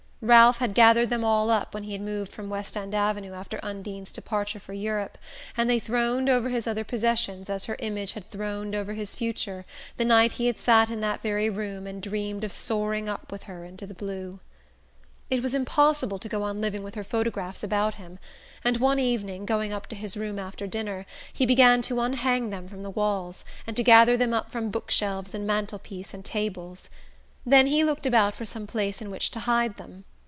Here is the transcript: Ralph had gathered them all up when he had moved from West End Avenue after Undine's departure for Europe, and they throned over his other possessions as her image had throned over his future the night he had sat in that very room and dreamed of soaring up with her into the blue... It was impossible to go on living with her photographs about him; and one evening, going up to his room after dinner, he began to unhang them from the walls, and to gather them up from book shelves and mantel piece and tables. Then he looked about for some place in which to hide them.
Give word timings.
Ralph 0.23 0.59
had 0.59 0.75
gathered 0.75 1.09
them 1.09 1.23
all 1.23 1.49
up 1.49 1.73
when 1.73 1.81
he 1.81 1.93
had 1.93 2.01
moved 2.01 2.31
from 2.31 2.47
West 2.47 2.77
End 2.77 2.93
Avenue 2.93 3.33
after 3.33 3.59
Undine's 3.63 4.11
departure 4.11 4.59
for 4.59 4.71
Europe, 4.71 5.17
and 5.57 5.67
they 5.67 5.79
throned 5.79 6.29
over 6.29 6.49
his 6.49 6.67
other 6.67 6.83
possessions 6.83 7.49
as 7.49 7.65
her 7.65 7.75
image 7.79 8.11
had 8.13 8.29
throned 8.29 8.75
over 8.75 8.93
his 8.93 9.15
future 9.15 9.65
the 9.97 10.05
night 10.05 10.33
he 10.33 10.45
had 10.45 10.59
sat 10.59 10.91
in 10.91 11.01
that 11.01 11.23
very 11.23 11.49
room 11.49 11.87
and 11.87 12.03
dreamed 12.03 12.43
of 12.43 12.51
soaring 12.51 13.09
up 13.09 13.31
with 13.31 13.43
her 13.45 13.65
into 13.65 13.87
the 13.87 13.95
blue... 13.95 14.39
It 15.31 15.41
was 15.41 15.55
impossible 15.55 16.19
to 16.19 16.29
go 16.29 16.43
on 16.43 16.61
living 16.61 16.83
with 16.83 16.93
her 16.93 17.03
photographs 17.03 17.63
about 17.63 17.95
him; 17.95 18.19
and 18.63 18.77
one 18.77 18.99
evening, 18.99 19.43
going 19.47 19.73
up 19.73 19.87
to 19.87 19.95
his 19.95 20.15
room 20.15 20.37
after 20.37 20.67
dinner, 20.67 21.07
he 21.33 21.47
began 21.47 21.81
to 21.81 21.99
unhang 21.99 22.51
them 22.51 22.67
from 22.69 22.83
the 22.83 22.91
walls, 22.91 23.43
and 23.65 23.75
to 23.75 23.81
gather 23.83 24.15
them 24.15 24.35
up 24.35 24.51
from 24.51 24.69
book 24.69 24.91
shelves 24.91 25.33
and 25.33 25.47
mantel 25.47 25.79
piece 25.79 26.13
and 26.13 26.23
tables. 26.23 26.91
Then 27.43 27.65
he 27.65 27.83
looked 27.83 28.05
about 28.05 28.35
for 28.35 28.45
some 28.45 28.67
place 28.67 29.01
in 29.01 29.09
which 29.09 29.31
to 29.31 29.39
hide 29.39 29.77
them. 29.77 30.03